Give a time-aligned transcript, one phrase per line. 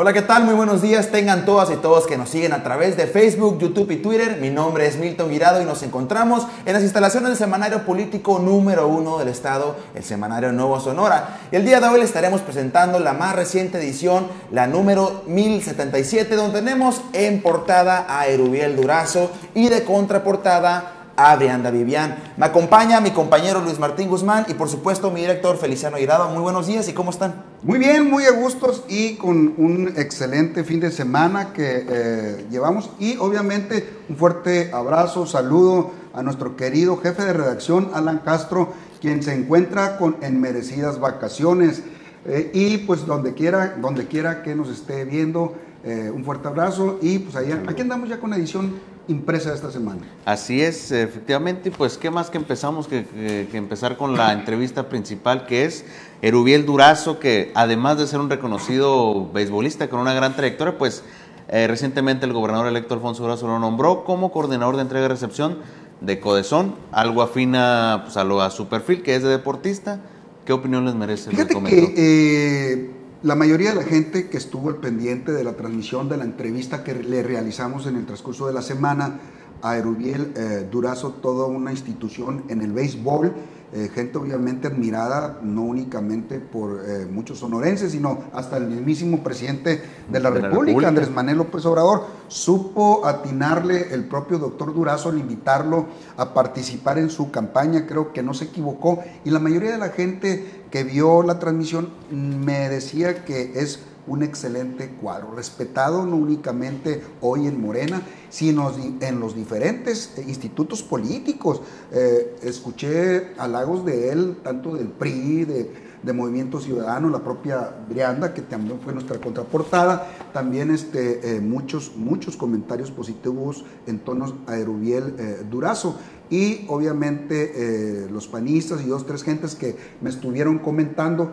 [0.00, 0.44] Hola, ¿qué tal?
[0.44, 1.10] Muy buenos días.
[1.10, 4.38] Tengan todas y todos que nos siguen a través de Facebook, YouTube y Twitter.
[4.40, 8.86] Mi nombre es Milton Guirado y nos encontramos en las instalaciones del semanario político número
[8.86, 11.40] uno del estado, el semanario Nuevo Sonora.
[11.50, 16.36] Y el día de hoy les estaremos presentando la más reciente edición, la número 1077,
[16.36, 22.16] donde tenemos en portada a Erubiel Durazo y de contraportada a Brianda Vivian.
[22.36, 26.28] Me acompaña mi compañero Luis Martín Guzmán y por supuesto mi director Feliciano Guirado.
[26.28, 27.42] Muy buenos días y ¿cómo están?
[27.64, 32.90] Muy bien, muy a gustos y con un excelente fin de semana que eh, llevamos
[33.00, 39.24] y obviamente un fuerte abrazo, saludo a nuestro querido jefe de redacción Alan Castro, quien
[39.24, 41.82] se encuentra con en merecidas vacaciones
[42.26, 46.98] eh, y pues donde quiera, donde quiera que nos esté viendo, eh, un fuerte abrazo
[47.00, 48.74] y pues allá, aquí andamos ya con la edición
[49.06, 50.02] impresa esta semana.
[50.24, 55.64] Así es, efectivamente, pues qué más que empezamos que, empezar con la entrevista principal que
[55.64, 55.84] es
[56.20, 61.02] Erubiel Durazo, que además de ser un reconocido beisbolista con una gran trayectoria, pues
[61.48, 65.58] eh, recientemente el gobernador electo Alfonso Durazo lo nombró como coordinador de entrega y recepción
[66.00, 70.00] de Codezón, algo afina pues, a, lo, a su perfil, que es de deportista.
[70.44, 71.30] ¿Qué opinión les merece?
[71.30, 72.90] Fíjate que eh,
[73.22, 76.84] la mayoría de la gente que estuvo al pendiente de la transmisión de la entrevista
[76.84, 79.18] que le realizamos en el transcurso de la semana
[79.60, 83.32] a Erubiel eh, Durazo, toda una institución en el béisbol,
[83.72, 89.82] eh, gente obviamente admirada, no únicamente por eh, muchos sonorenses, sino hasta el mismísimo presidente
[90.10, 95.86] de la, República, Andrés Manuel López Obrador, supo atinarle el propio doctor Durazo al invitarlo
[96.16, 99.90] a participar en su campaña, creo que no se equivocó, y la mayoría de la
[99.90, 107.02] gente que vio la transmisión me decía que es un excelente cuadro, respetado no únicamente
[107.20, 111.60] hoy en Morena, sino en los diferentes eh, institutos políticos.
[111.92, 118.40] Eh, escuché halagos de él, tanto del PRI, de, Movimiento Ciudadano, la propia Brianda, que
[118.40, 125.14] también fue nuestra contraportada, también este, eh, muchos, muchos comentarios positivos en tonos a Erubiel
[125.50, 125.98] Durazo.
[126.30, 131.32] Y obviamente los panistas y dos, tres gentes que me estuvieron comentando.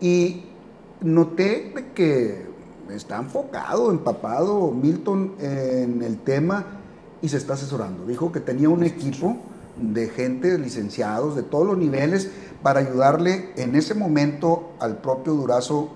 [0.00, 0.46] Y
[1.02, 2.46] noté que
[2.90, 6.64] está enfocado, empapado Milton en el tema
[7.20, 8.06] y se está asesorando.
[8.06, 9.36] Dijo que tenía un equipo
[9.80, 12.30] de gente, licenciados de todos los niveles,
[12.62, 15.88] para ayudarle en ese momento al propio Durazo,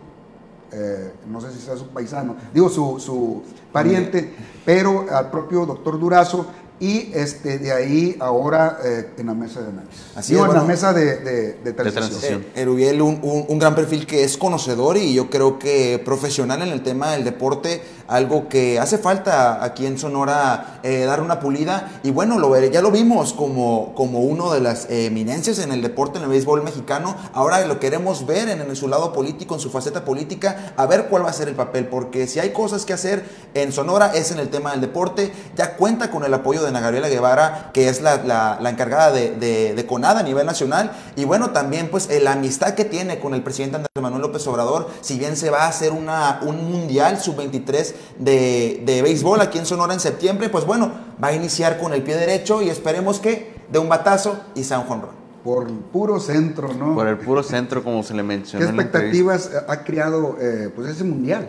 [0.73, 3.43] eh, no sé si sea su paisano, digo su, su
[3.73, 4.35] pariente,
[4.65, 6.47] pero al propio doctor Durazo
[6.79, 10.01] y este, de ahí ahora eh, en la mesa de análisis.
[10.15, 12.43] Así en la mesa de, de, transición.
[12.55, 16.69] Eh, Erubiel, un, un, gran perfil que es conocedor y yo creo que profesional en
[16.69, 22.01] el tema del deporte, algo que hace falta aquí en Sonora eh, dar una pulida.
[22.03, 26.19] Y bueno, lo, ya lo vimos como, como uno de las eminencias en el deporte,
[26.19, 27.17] en el béisbol mexicano.
[27.33, 31.07] Ahora lo queremos ver en, en su lado político, en su faceta política, a ver
[31.09, 33.25] cuál va a ser el papel, porque si hay cosas que hacer
[33.55, 35.33] en Sonora es en el tema del deporte.
[35.57, 40.21] Ya cuenta con el apoyo de Ana Gabriela Guevara, que es la, encargada de, CONADA
[40.21, 40.93] a nivel nacional.
[41.17, 44.91] Y bueno, también pues la amistad que tiene con el presidente Andrés Manuel López Obrador,
[45.01, 49.67] si bien se va a hacer una, un mundial sub-23 de, de béisbol aquí en
[49.67, 50.91] Sonora en septiembre, pues bueno,
[51.23, 54.79] va a iniciar con el pie derecho y esperemos que de un batazo y sea
[54.79, 55.27] un jonrón.
[55.45, 56.95] Por el puro centro, ¿no?
[56.95, 58.67] Por el puro centro, como se le mencionó.
[58.67, 61.49] ¿Qué expectativas ha creado eh, pues ese mundial?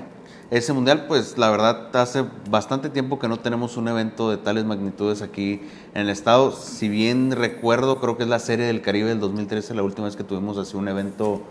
[0.49, 4.63] Ese mundial, pues la verdad, hace bastante tiempo que no tenemos un evento de tales
[4.63, 5.61] magnitudes aquí
[5.93, 6.53] en el estado.
[6.53, 10.15] Si bien recuerdo, creo que es la Serie del Caribe del 2013, la última vez
[10.15, 11.41] que tuvimos así un evento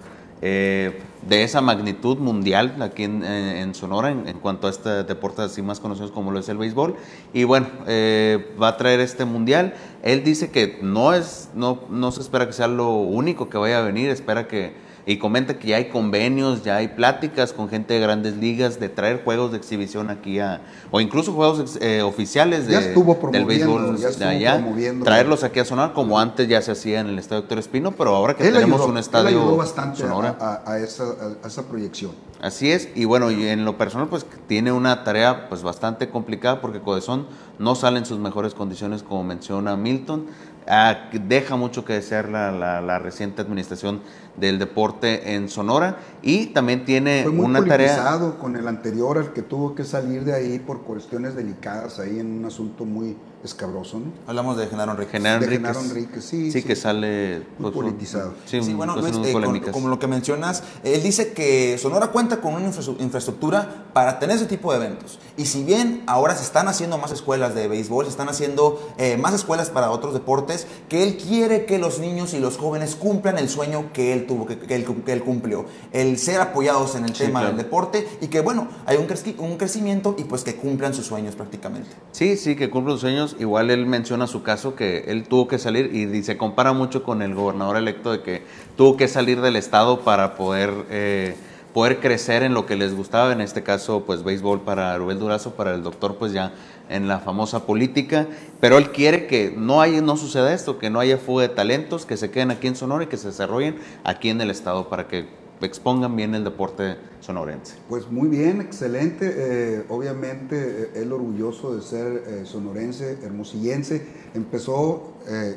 [0.42, 5.80] eh, de esa magnitud mundial aquí en, Sonora en, cuanto a este deporte así más
[5.80, 6.96] conocidos como lo es el béisbol.
[7.32, 9.74] Y bueno, eh, va a traer este mundial.
[10.02, 13.78] Él dice que no, es, no, no se espera que sea lo único que vaya
[13.78, 17.94] a venir, espera que y comenta que ya hay convenios, ya hay pláticas con gente
[17.94, 22.66] de grandes ligas de traer juegos de exhibición aquí a, o incluso juegos eh, oficiales
[22.66, 22.92] de,
[23.30, 24.64] del béisbol de allá,
[25.04, 28.16] traerlos aquí a Sonora como antes ya se hacía en el estadio Doctor Espino, pero
[28.16, 31.04] ahora que tenemos un estadio él ayudó bastante A, esa,
[31.42, 32.10] a, esa, proyección.
[32.40, 36.60] Así es, y bueno, y en lo personal pues tiene una tarea pues bastante complicada
[36.60, 37.26] porque Codezón
[37.60, 40.26] no sale en sus mejores condiciones como menciona Milton,
[40.68, 44.02] Ah, deja mucho que desear la, reciente administración
[44.36, 49.32] del deporte en Sonora y también tiene Fue muy una tarea con el anterior al
[49.32, 53.16] que tuvo que salir de ahí por cuestiones delicadas ahí en un asunto muy
[53.46, 54.12] escabroso, ¿no?
[54.26, 55.12] Hablamos de Genaro Enrique.
[55.12, 56.52] Genaro Enrique, sí.
[56.52, 57.38] Sí, que sale...
[57.58, 58.34] Muy pues, politizado.
[58.44, 62.66] Sí, bueno, Luis, eh, como lo que mencionas, él dice que Sonora cuenta con una
[62.66, 65.18] infraestructura para tener ese tipo de eventos.
[65.36, 69.16] Y si bien ahora se están haciendo más escuelas de béisbol, se están haciendo eh,
[69.16, 73.38] más escuelas para otros deportes, que él quiere que los niños y los jóvenes cumplan
[73.38, 75.66] el sueño que él tuvo, que, él, cumplió.
[75.92, 79.06] El ser apoyados en el tema del deporte y que, bueno, hay un,
[79.38, 81.90] un crecimiento y pues que cumplan sus sueños prácticamente.
[82.12, 83.35] Sí, sí, que cumplan sus sueños.
[83.38, 87.22] Igual él menciona su caso que él tuvo que salir y, se compara mucho con
[87.22, 88.42] el gobernador electo de que
[88.76, 91.36] tuvo que salir del estado para poder, eh,
[91.72, 95.52] poder crecer en lo que les gustaba, en este caso pues béisbol para Rubén Durazo,
[95.52, 96.52] para el doctor pues ya
[96.88, 98.26] en la famosa política,
[98.60, 102.06] pero él quiere que no, haya, no suceda esto, que no haya fuga de talentos,
[102.06, 105.08] que se queden aquí en Sonora y que se desarrollen aquí en el estado para
[105.08, 105.26] que
[105.64, 107.76] expongan bien el deporte sonorense.
[107.88, 109.32] Pues muy bien, excelente.
[109.34, 110.56] Eh, obviamente
[110.94, 114.06] eh, él orgulloso de ser eh, sonorense, hermosillense.
[114.34, 115.12] Empezó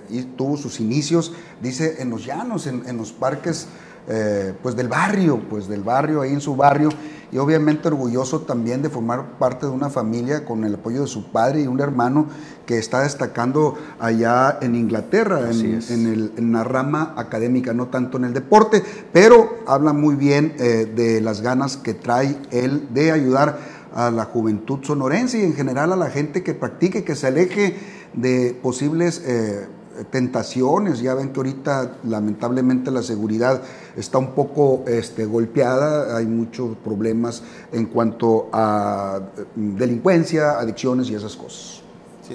[0.10, 1.31] y tuvo sus inicios,
[1.62, 3.68] dice, en los llanos, en, en los parques
[4.07, 6.90] eh, pues del barrio, pues del barrio, ahí en su barrio,
[7.31, 11.31] y obviamente orgulloso también de formar parte de una familia con el apoyo de su
[11.31, 12.28] padre y un hermano
[12.66, 18.84] que está destacando allá en Inglaterra, en, la rama académica, no tanto en el deporte,
[19.13, 23.60] pero habla muy bien eh, de las ganas que trae él de ayudar
[23.94, 27.75] a la juventud sonorense y en general a la gente que practique, que se aleje
[28.13, 29.22] de posibles...
[29.25, 29.68] Eh,
[30.06, 31.01] tentaciones.
[31.01, 33.62] Ya ven que ahorita lamentablemente la seguridad
[33.96, 39.19] está un poco este, golpeada, hay muchos problemas en cuanto a
[39.56, 41.84] mm, delincuencia, adicciones y esas cosas.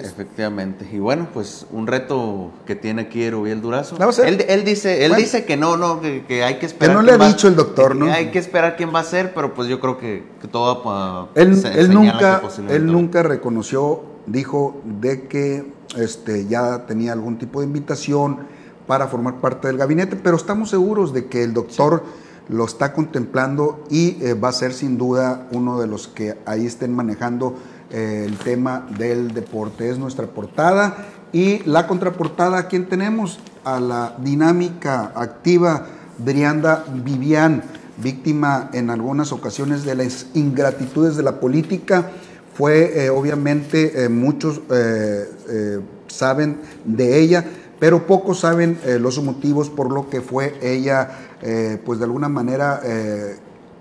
[0.03, 0.87] Efectivamente.
[0.91, 3.95] Y bueno, pues un reto que tiene aquí Erubiel Durazo.
[4.23, 6.97] Él, él, dice, él dice que no, no, que, hay que esperar.
[6.97, 8.11] Que no le ha dicho el doctor, ¿no?
[8.11, 11.61] Hay que esperar quién va a ser, pero pues yo creo que, todo va él,
[11.75, 18.39] él nunca, él nunca reconoció, dijo de que este, ya tenía algún tipo de invitación
[18.87, 22.03] para formar parte del gabinete, pero estamos seguros de que el doctor
[22.47, 26.65] lo está contemplando y eh, va a ser sin duda uno de los que ahí
[26.65, 27.55] estén manejando
[27.91, 29.89] eh, el tema del deporte.
[29.89, 33.39] Es nuestra portada y la contraportada, ¿quién tenemos?
[33.63, 35.87] A la dinámica activa
[36.17, 37.63] Brianda Vivian,
[37.97, 42.11] víctima en algunas ocasiones de las ingratitudes de la política
[42.55, 47.45] fue eh, obviamente eh, muchos eh, saben de ella,
[47.79, 51.09] pero pocos saben los motivos por lo que fue ella,
[51.85, 52.81] pues de alguna manera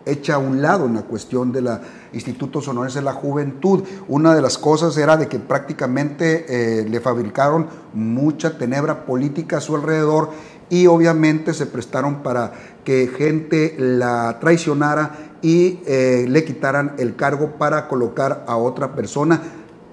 [0.04, 1.80] hecha a un lado en la cuestión de la
[2.12, 3.84] Instituto Sonorense de la Juventud.
[4.08, 9.76] Una de las cosas era de que prácticamente le fabricaron mucha tenebra política a su
[9.76, 10.30] alrededor
[10.68, 12.52] y obviamente se prestaron para
[12.84, 19.42] que gente la traicionara y eh, le quitaran el cargo para colocar a otra persona.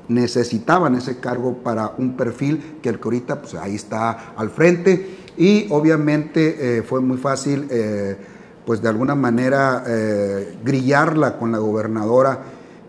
[0.08, 5.18] Necesitaban ese cargo para un perfil que el que ahorita pues, ahí está al frente
[5.38, 8.16] y obviamente eh, fue muy fácil eh,
[8.66, 9.84] pues de alguna manera
[10.64, 12.40] grillarla con la gobernadora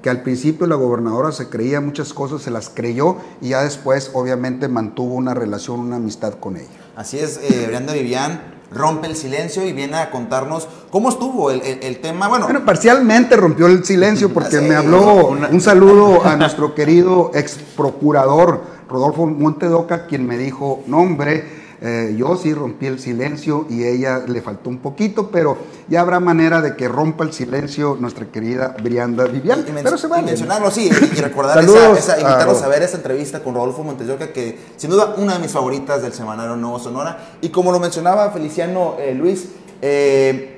[0.02, 4.10] que al principio la gobernadora se creía muchas cosas, se las creyó y ya después
[4.12, 6.68] obviamente mantuvo una relación, una amistad con ella.
[6.96, 11.98] Así es, eh, Brenda Vivian rompe el silencio y viene a contarnos cómo estuvo el,
[12.00, 12.28] tema.
[12.28, 18.62] Bueno, parcialmente rompió el silencio porque me habló un saludo a nuestro querido ex procurador
[18.88, 24.22] Rodolfo Montedoca, quien me dijo, no hombre, eh, yo sí rompí el silencio y ella
[24.26, 25.58] le faltó un poquito, pero
[25.88, 29.64] ya habrá manera de que rompa el silencio nuestra querida Brianda Vivian.
[29.82, 30.22] pero se vale.
[30.22, 30.90] mencionarlo, sí, y
[31.20, 35.40] recordar esa, invitarlos a, ver esa entrevista con Rodolfo Montesioca, que sin duda una de
[35.40, 37.36] mis favoritas del semanario Nuevo Sonora.
[37.40, 39.48] Y como lo mencionaba Feliciano eh, Luis,
[39.80, 40.51] eh,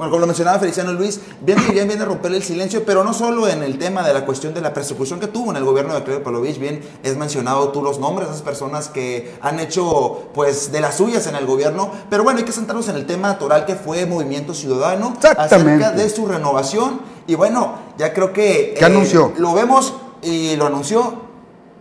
[0.00, 3.12] bueno, como lo mencionaba Feliciano Luis, bien bien viene a romper el silencio, pero no
[3.12, 5.92] solo en el tema de la cuestión de la persecución que tuvo en el gobierno
[5.92, 10.30] de Claudio Palovich, bien es mencionado tú los nombres de esas personas que han hecho
[10.32, 13.28] pues de las suyas en el gobierno, pero bueno, hay que centrarnos en el tema
[13.28, 18.84] natural que fue Movimiento Ciudadano acerca de su renovación y bueno, ya creo que ¿Qué
[18.86, 19.26] anunció?
[19.26, 19.92] Eh, lo vemos
[20.22, 21.29] y lo anunció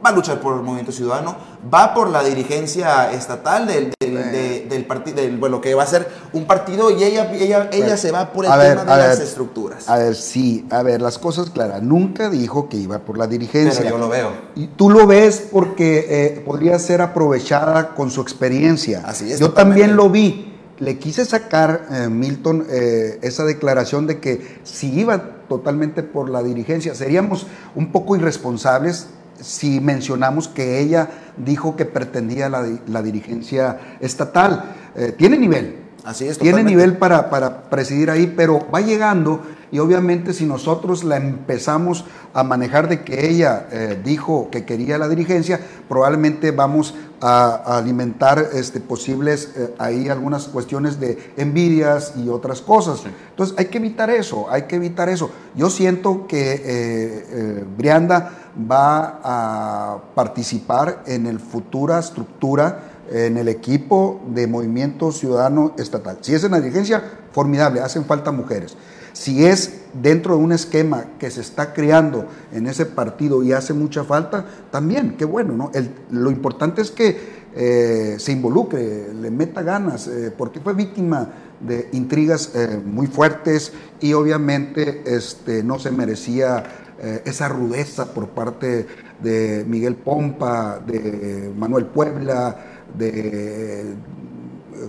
[0.04, 1.36] va a luchar por el movimiento ciudadano,
[1.72, 6.90] va por la dirigencia estatal del, del, partido, bueno, que va a ser un partido
[6.92, 9.90] y ella, ella, ella se va por el tema de las estructuras.
[9.90, 11.82] A ver, sí, a ver, las cosas claras.
[11.82, 13.82] Nunca dijo que iba por la dirigencia.
[13.84, 14.32] Pero yo lo veo.
[14.56, 19.04] Y tú lo ves porque eh, podría ser aprovechada con su experiencia.
[19.06, 19.40] Así es.
[19.40, 20.46] Yo también lo vi.
[20.80, 26.42] Le quise sacar, eh, Milton, eh, esa declaración de que si iba totalmente por la
[26.42, 29.08] dirigencia, seríamos un poco irresponsables
[29.42, 34.76] si mencionamos que ella dijo que pretendía la, la dirigencia estatal.
[34.96, 35.89] Eh, tiene nivel.
[36.10, 36.40] Así es.
[36.40, 42.04] Tiene nivel para, para presidir ahí, pero va llegando y obviamente si nosotros la empezamos
[42.34, 48.44] a manejar de que ella eh, dijo que quería la dirigencia, probablemente vamos a, alimentar
[48.54, 53.04] este, posibles eh, ahí algunas cuestiones de envidias y otras cosas.
[53.30, 55.30] Entonces hay que evitar eso, hay que evitar eso.
[55.54, 64.22] Yo siento que eh, Brianda va a participar en el futura estructura en el equipo
[64.34, 66.20] de Movimiento Ciudadano Estatal.
[66.22, 68.76] Si es en la dirigencia, formidable, hacen falta mujeres.
[69.14, 73.74] Si es dentro de un esquema que se está creando en ese partido y hace
[73.74, 75.72] mucha falta, también, qué bueno, ¿no?
[76.12, 81.28] lo importante es que eh, se involucre, le meta ganas, eh, porque fue víctima
[81.60, 86.86] de intrigas eh, muy fuertes y obviamente este, no se merecía
[87.24, 88.86] esa rudeza por parte
[89.24, 93.96] de Miguel Pompa, de Manuel Puebla, de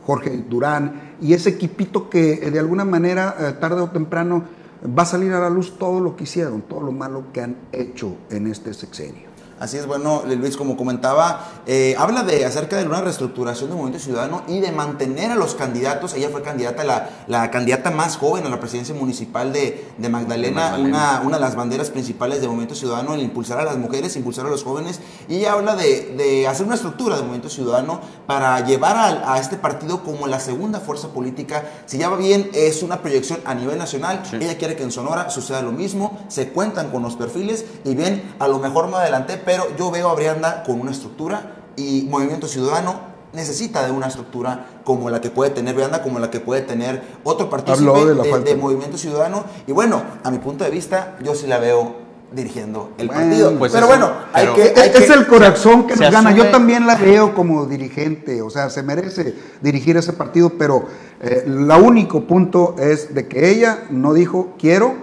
[0.05, 4.45] Jorge Durán, y ese equipito que de alguna manera, eh, tarde o temprano,
[4.87, 7.57] va a salir a la luz todo lo que hicieron, todo lo malo que han
[7.73, 9.30] hecho en este sexenio.
[9.61, 14.03] Así es, bueno, Luis, como comentaba, eh, habla de acerca de una reestructuración del movimiento
[14.03, 16.15] ciudadano y de mantener a los candidatos.
[16.15, 20.77] Ella fue candidata, la, la candidata más joven a la presidencia municipal de, de Magdalena,
[20.79, 24.47] Una, una, de las banderas principales del movimiento ciudadano, el impulsar a las mujeres, impulsar
[24.47, 25.01] a los jóvenes.
[25.29, 29.41] Y ella habla de, de hacer una estructura del movimiento ciudadano para llevar a, a,
[29.41, 31.65] este partido como la segunda fuerza política.
[31.85, 34.23] Si ya va bien, es una proyección a nivel nacional.
[34.33, 38.35] Ella quiere que en Sonora suceda lo mismo, se cuentan con los perfiles y bien,
[38.39, 42.47] a lo mejor más adelante pero yo veo a Brianda con una estructura y Movimiento
[42.47, 43.01] Ciudadano
[43.33, 47.03] necesita de una estructura como la que puede tener Brianda, como la que puede tener
[47.25, 47.77] otro partido
[48.15, 49.45] de, Movimiento Ciudadano.
[49.67, 51.97] Y bueno, a mi punto de vista, yo sí la veo
[52.31, 53.59] dirigiendo el partido.
[53.59, 56.31] Pues pero bueno, hay que, es el corazón que nos gana.
[56.31, 60.85] Yo también la veo como dirigente, o sea, se merece dirigir ese partido, pero
[61.21, 64.95] el eh, único punto es de que ella no dijo quiero,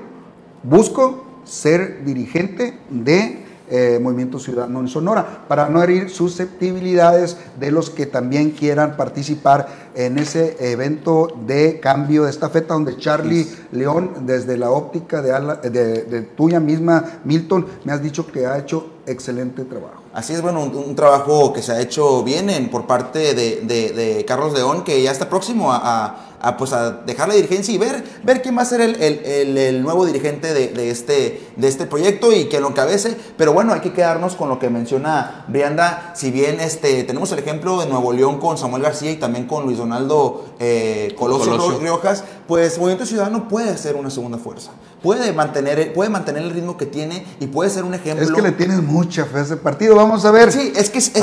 [0.63, 7.89] busco ser dirigente de eh, Movimiento Ciudadano en Sonora, para no herir susceptibilidades de los
[7.89, 14.57] que también quieran participar en ese evento de cambio de estafeta, donde Charlie León, desde
[14.57, 20.03] la óptica de, de, tuya misma, Milton, me has dicho que ha hecho excelente trabajo.
[20.13, 24.53] Así es, bueno, un, trabajo que se ha hecho bien en, por parte de, Carlos
[24.53, 26.26] León, que ya está próximo a a,
[26.57, 29.81] pues a dejar la dirigencia y ver, ver quién va a ser el, el, el,
[29.81, 33.17] nuevo dirigente de, de, este, de este proyecto y que lo encabece.
[33.37, 36.13] Pero bueno, hay que quedarnos con lo que menciona Brianda.
[36.15, 39.65] Si bien este, tenemos el ejemplo de Nuevo León con Samuel García y también con
[39.65, 44.71] Luis Donaldo eh, Colosio, Riojas, pues Movimiento Ciudadano puede ser una segunda fuerza.
[45.07, 48.25] Puede mantener, puede mantener el ritmo que tiene y puede ser un ejemplo.
[48.25, 50.51] Es que le tienes mucha fe a ese partido, vamos a ver.
[50.51, 51.21] Sí, es que, es, que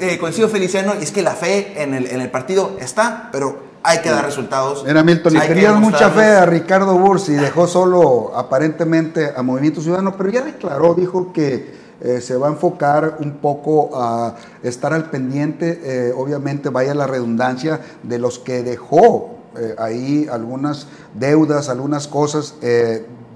[0.00, 3.60] eh, coincido Feliciano, y es que la fe en el, en el partido está, pero
[3.84, 4.84] hay que dar resultados.
[4.88, 10.16] Era Milton, le tenías mucha fe a Ricardo Bursi, dejó solo aparentemente a Movimiento Ciudadano,
[10.16, 15.10] pero ya declaró, dijo que eh, se va a enfocar un poco a estar al
[15.10, 22.08] pendiente, eh, obviamente vaya la redundancia, de los que dejó eh, ahí algunas deudas, algunas
[22.08, 22.54] cosas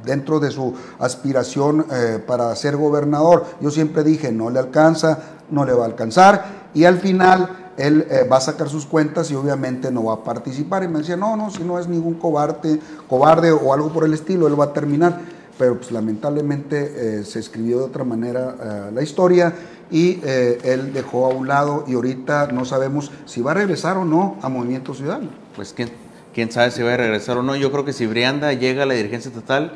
[0.04, 1.86] dentro de su aspiración
[2.26, 3.46] para ser gobernador.
[3.60, 5.18] Yo siempre dije, no le alcanza,
[5.50, 6.44] no le va a alcanzar,
[6.74, 10.24] y al final él eh, va a sacar sus cuentas y obviamente no va a
[10.24, 10.84] participar.
[10.84, 14.14] Y me decía, no, no, si no es ningún cobarde, cobarde o algo por el
[14.14, 15.20] estilo, él va a terminar.
[15.58, 19.54] Pero pues lamentablemente eh, se escribió de otra manera eh, la historia
[19.90, 24.04] y él dejó a un lado y ahorita no sabemos si va a regresar o
[24.04, 25.28] no a Movimiento Ciudadano.
[25.54, 25.90] Pues quién,
[26.34, 27.56] quién sabe si va a regresar o no.
[27.56, 29.72] Yo creo que si Brianda llega a la dirigencia estatal,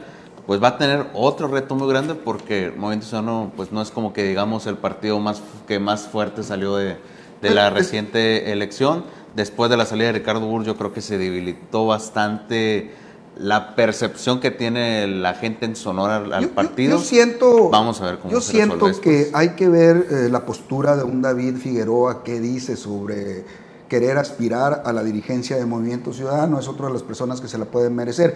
[0.47, 4.12] pues va a tener otro reto muy grande porque Movimiento Ciudadano pues no es como
[4.12, 6.97] que digamos el partido más que más fuerte salió de,
[7.41, 9.05] de la reciente elección.
[9.37, 12.93] Después de la salida de Ricardo Burr, yo creo que se debilitó bastante
[13.37, 16.99] la percepción que tiene la gente en Sonora al partido.
[16.99, 20.97] Yo, siento, vamos a ver cómo yo siento que hay que ver eh, la postura
[20.97, 23.45] de un David Figueroa que dice sobre
[23.88, 27.59] querer aspirar a la dirigencia de Movimiento Ciudadano, es otra de las personas que se
[27.59, 28.35] la pueden merecer.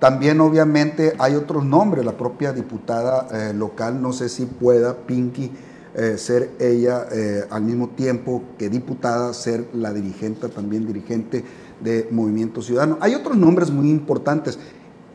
[0.00, 5.50] También obviamente hay otros nombres, la propia diputada eh, local, no sé si pueda, Pinky,
[5.94, 11.44] eh, ser ella eh, al mismo tiempo que diputada, ser la dirigente, también dirigente
[11.82, 12.96] de Movimiento Ciudadano.
[13.00, 14.58] Hay otros nombres muy importantes.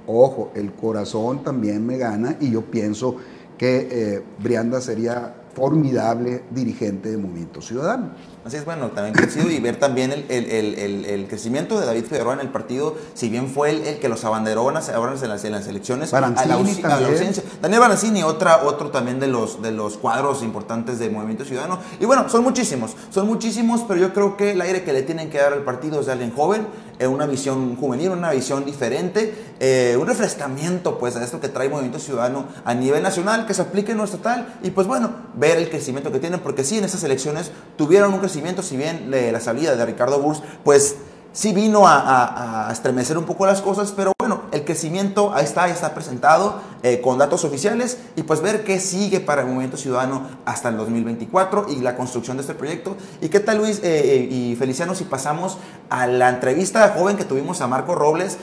[0.05, 3.15] Ojo, el corazón también me gana y yo pienso
[3.57, 8.11] que Brianda sería formidable dirigente de Movimiento Ciudadano.
[8.45, 12.35] Así es, bueno, también coincido y ver también el, el, el, crecimiento de David Figueroa
[12.35, 16.11] en el partido, si bien fue el, que los abanderó en las, en las, elecciones.
[16.11, 16.99] Barancini a la,
[17.59, 21.79] Daniel Barancini, otra, otro también de los, de los cuadros importantes del Movimiento Ciudadano.
[21.99, 25.31] Y bueno, son muchísimos, son muchísimos, pero yo creo que el aire que le tienen
[25.31, 26.67] que dar al partido es de alguien joven,
[26.99, 31.67] eh, una visión juvenil, una visión diferente, eh, un refrescamiento pues a esto que trae
[31.67, 35.57] Movimiento Ciudadano a nivel nacional, que se aplique en nuestro tal y pues bueno, ver
[35.57, 39.39] el crecimiento que tienen, porque sí, en esas elecciones tuvieron un crecimiento si bien la
[39.39, 40.95] salida de Ricardo Burs, pues
[41.35, 45.71] sí vino a, estremecer un poco las cosas, pero bueno, el crecimiento ahí está, ahí
[45.71, 50.23] está presentado eh, con datos oficiales y pues ver qué sigue para el Movimiento Ciudadano
[50.45, 52.95] hasta el 2024 y la construcción de este proyecto.
[53.21, 55.57] ¿Y qué tal Luis eh, eh, y Feliciano si pasamos
[55.89, 58.37] a la entrevista joven que tuvimos a Marco Robles,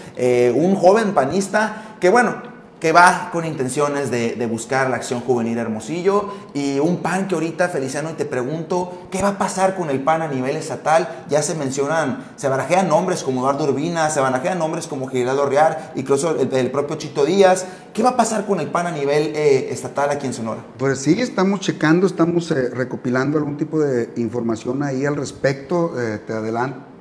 [0.55, 2.52] un joven panista que bueno,
[2.83, 7.69] que va con intenciones de, buscar la acción juvenil Hermosillo y un PAN que ahorita,
[7.69, 11.25] Feliciano, y te pregunto, ¿qué va a pasar con el PAN a nivel estatal?
[11.31, 15.93] Ya se mencionan, se barajean nombres como Eduardo Urbina, se barajean nombres como Giraldo Real,
[15.95, 17.67] incluso el, propio Chito Díaz.
[17.95, 20.65] ¿Qué va a pasar con el PAN a nivel eh, estatal aquí en Sonora?
[20.77, 25.93] Pues sí, estamos checando, estamos eh, recopilando algún tipo de información ahí al respecto.
[26.01, 26.92] Eh, te adelanto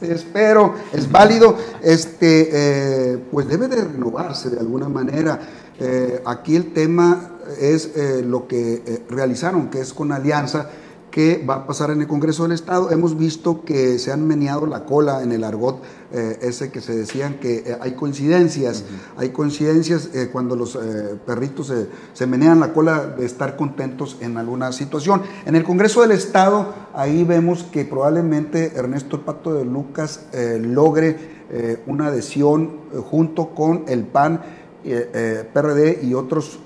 [0.00, 5.38] espero, es válido, este, eh, pues debe de renovarse de alguna manera.
[5.78, 10.70] Eh, aquí el tema es eh, lo que realizaron, que es con alianza
[11.14, 12.90] que va a pasar en el Congreso del Estado.
[12.90, 15.80] Hemos visto que se han meneado la cola en el argot
[16.12, 18.82] eh, ese que se decían que eh, hay coincidencias,
[19.16, 20.76] hay coincidencias eh, cuando los
[21.24, 21.72] perritos
[22.14, 25.22] se, menean la cola de estar contentos en alguna situación.
[25.46, 30.26] En el Congreso del Estado, ahí vemos que probablemente Ernesto Pato de Lucas
[30.60, 31.16] logre
[31.86, 32.72] una adhesión
[33.08, 34.40] junto con el PAN.
[34.84, 36.58] PRD y otros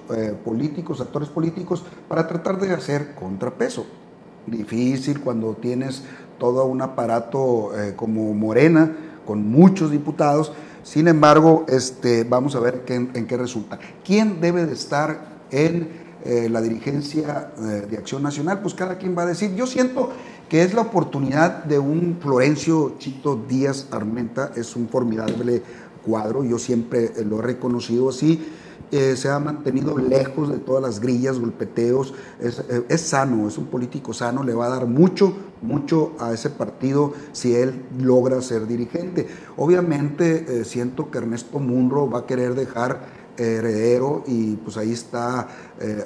[0.45, 3.87] políticos, actores políticos, para tratar de hacer contrapeso
[4.50, 6.02] difícil cuando tienes
[6.38, 10.52] todo un aparato eh, como Morena, con muchos diputados.
[10.83, 13.78] Sin embargo, este, vamos a ver en qué resulta.
[14.05, 15.88] ¿Quién debe de estar en
[16.25, 18.61] eh, la dirigencia eh, de Acción Nacional?
[18.61, 19.55] Pues cada quien va a decir.
[19.55, 20.11] Yo siento
[20.49, 25.62] que es la oportunidad de un Florencio Chito Díaz Armenta, es un formidable
[26.07, 28.43] cuadro, yo siempre lo he reconocido así
[28.90, 33.66] eh, se ha mantenido lejos de todas las grillas, golpeteos, eh, es, sano, es un
[33.66, 38.66] político sano, le va a dar mucho, mucho a ese partido si él logra ser
[38.66, 39.28] dirigente.
[39.59, 45.47] Obviamente eh, siento que Ernesto Munro va a querer dejar heredero y pues ahí está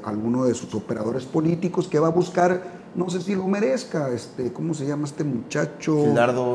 [0.04, 4.52] alguno de sus operadores políticos que va a buscar no sé si lo merezca, este,
[4.52, 5.96] ¿cómo se llama este muchacho?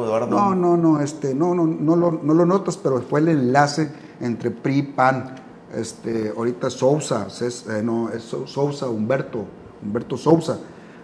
[0.06, 0.28] Eduardo.
[0.28, 3.90] No, no, no, este, no, no, no lo, no lo notas, pero fue el enlace
[4.22, 5.47] entre PRI y PAN
[5.78, 9.46] este, ahorita Sousa, eh, no, es Sousa, Humberto,
[9.84, 10.60] Humberto Sousa,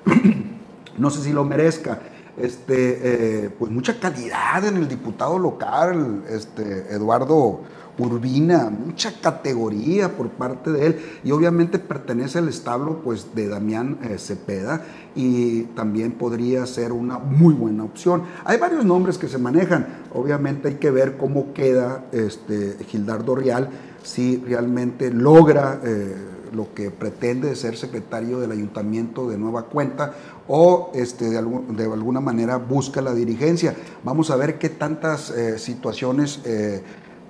[0.98, 2.00] no sé si lo merezca,
[2.38, 7.62] este, eh, pues mucha calidad en el diputado local, este, Eduardo
[7.98, 14.00] Urbina, mucha categoría por parte de él y obviamente pertenece al establo pues de Damián
[14.04, 14.84] eh, Cepeda
[15.16, 18.24] y también podría ser una muy buena opción.
[18.46, 23.70] Hay varios nombres que se manejan, obviamente hay que ver cómo queda este Gildardo Real
[24.02, 26.16] si realmente logra eh,
[26.52, 30.14] lo que pretende ser secretario del ayuntamiento de nueva cuenta
[30.48, 33.76] o este, de, alguna manera busca la dirigencia.
[34.04, 36.42] Vamos a ver qué tantas eh, situaciones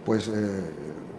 [0.04, 0.30] eh, pues,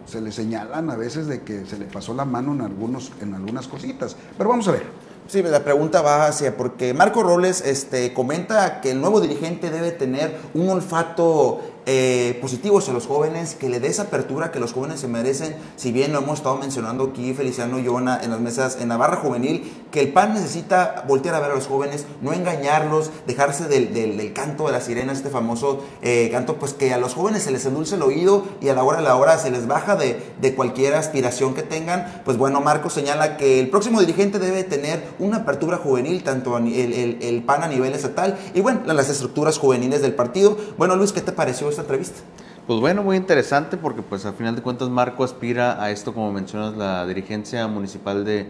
[0.05, 3.33] se le señalan a veces de que se le pasó la mano en, algunos, en
[3.33, 4.15] algunas cositas.
[4.37, 4.83] Pero vamos a ver.
[5.27, 9.91] Sí, la pregunta va hacia, porque Marco Robles este, comenta que el nuevo dirigente debe
[9.91, 14.73] tener un olfato eh, positivos a los jóvenes, que le dé esa apertura que los
[14.73, 15.55] jóvenes se merecen.
[15.75, 18.97] Si bien lo hemos estado mencionando aquí, Feliciano y yo en, las mesas, en la
[18.97, 23.67] barra juvenil, que el PAN necesita voltear a ver a los jóvenes, no engañarlos, dejarse
[23.67, 27.43] del, del, canto de la sirena, este famoso eh, canto, pues que a los jóvenes
[27.43, 29.95] se les endulce el oído y a la hora de la hora se les baja
[29.95, 32.21] de, de cualquier aspiración que tengan.
[32.25, 36.67] Pues bueno, Marco señala que el próximo dirigente debe tener una apertura juvenil, tanto el,
[36.73, 40.57] el, el PAN a nivel estatal y bueno, las estructuras juveniles del partido.
[40.77, 41.74] Bueno, Luis, ¿qué te pareció?
[41.75, 42.21] Esta entrevista?
[42.67, 46.31] Pues bueno, muy interesante porque pues al final de cuentas Marco aspira a esto, como
[46.31, 48.47] mencionas, la dirigencia municipal de,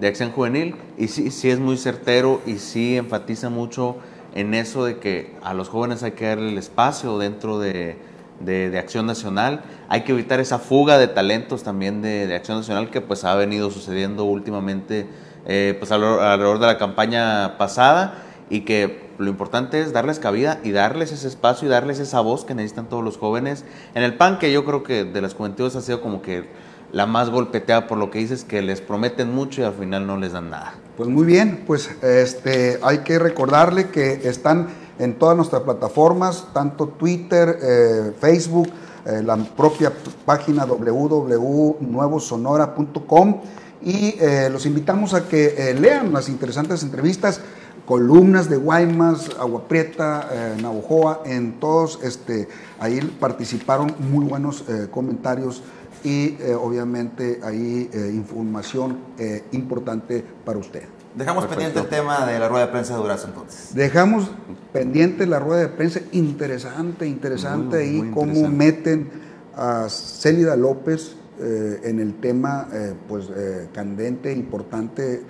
[0.00, 3.96] de Acción Juvenil y sí, sí es muy certero y sí enfatiza mucho
[4.34, 7.98] en eso de que a los jóvenes hay que darle el espacio dentro de,
[8.40, 9.62] de, Acción Nacional.
[9.88, 13.34] Hay que evitar esa fuga de talentos también de, de Acción Nacional que pues ha
[13.34, 15.06] venido sucediendo últimamente
[15.46, 20.72] eh, pues alrededor de la campaña pasada y que lo importante es darles cabida y
[20.72, 23.64] darles ese espacio y darles esa voz que necesitan todos los jóvenes.
[23.94, 26.48] En el PAN, que yo creo que de las juventudes ha sido como que
[26.92, 30.16] la más golpeteada por lo que dices, que les prometen mucho y al final no
[30.18, 30.74] les dan nada.
[30.96, 36.88] Pues muy bien, pues este, hay que recordarle que están en todas nuestras plataformas, tanto
[36.88, 38.68] Twitter, eh, Facebook,
[39.06, 39.90] eh, la propia
[40.24, 43.40] página www.nuevosonora.com
[43.84, 47.40] y eh, los invitamos a que lean las interesantes entrevistas,
[47.86, 50.28] columnas de Guaymas, Agua Prieta,
[50.60, 55.62] Navojoa, en todos, este, ahí participaron muy buenos comentarios
[56.04, 60.82] y eh, obviamente ahí eh, información eh, importante para usted.
[61.14, 63.74] Dejamos pendiente el tema de la rueda de prensa de Durazo entonces.
[63.74, 64.30] Dejamos
[64.72, 69.10] pendiente la rueda de prensa, interesante, interesante ahí cómo meten
[69.54, 72.68] a Célida López en el tema
[73.08, 73.28] pues
[73.74, 75.22] candente, importante,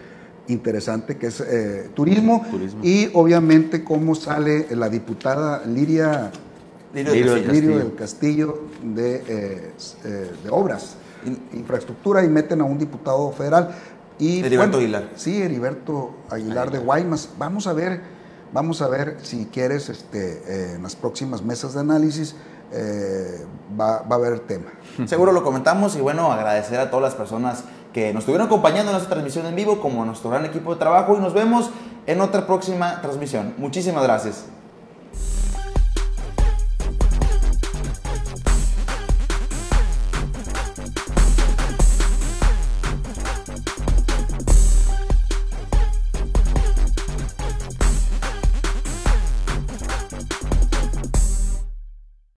[0.48, 1.42] interesante que es
[1.94, 6.33] turismo, turismo, y obviamente cómo sale la diputada Liria
[6.94, 9.72] Lirio, del Castillo, de, eh,
[10.05, 10.96] eh, de Obras,
[11.52, 13.74] Infraestructura, y meten a un diputado federal.
[14.18, 15.09] Y, Heriberto Aguilar.
[15.16, 17.31] Sí, Heriberto Aguilar, de Guaymas.
[17.38, 18.00] Vamos a ver,
[18.52, 22.35] vamos a ver si quieres este, eh, en las próximas mesas de análisis.
[23.78, 24.72] va, va, a haber tema.
[25.07, 28.96] Seguro lo comentamos y bueno, agradecer a todas las personas que nos estuvieron acompañando en
[28.96, 31.70] esta transmisión en vivo, como nuestro gran equipo de trabajo y nos vemos
[32.07, 33.55] en otra próxima transmisión.
[33.59, 34.46] Muchísimas gracias.